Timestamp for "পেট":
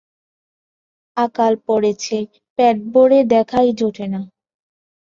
2.59-2.77